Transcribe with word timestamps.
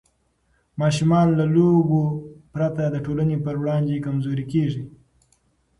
ماشومان 0.81 1.27
له 1.39 1.45
لوبو 1.55 2.03
پرته 2.53 2.83
د 2.89 2.95
ټولنې 3.05 3.37
په 3.45 3.51
وړاندې 3.61 4.03
کمزوري 4.05 4.45
کېږي. 4.53 4.83